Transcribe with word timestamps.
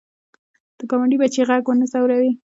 د 0.77 0.79
ګاونډي 0.89 1.17
بچي 1.21 1.41
غږ 1.49 1.63
ونه 1.67 1.85
ځوروې 1.91 2.31